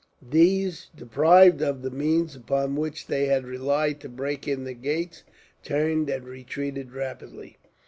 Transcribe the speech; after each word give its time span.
These, 0.31 0.89
deprived 0.95 1.61
of 1.61 1.83
the 1.83 1.91
means 1.91 2.35
upon 2.35 2.75
which 2.75 3.05
they 3.05 3.25
had 3.27 3.45
relied 3.45 3.99
to 3.99 4.09
break 4.09 4.47
in 4.47 4.63
the 4.63 4.73
gates, 4.73 5.21
turned 5.63 6.09
and 6.09 6.25
retreated 6.25 6.91
rapidly. 6.91 7.59